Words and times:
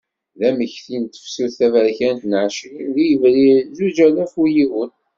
D 0.39 0.41
amekti 0.49 0.97
n 1.03 1.05
tefsut 1.13 1.53
taberkant 1.59 2.21
n 2.31 2.33
εecrin 2.43 2.89
deg 2.95 3.05
yebrir 3.09 3.57
zuǧ 3.77 3.97
alaf 4.07 4.33
u 4.43 4.45
yiwen. 4.55 4.91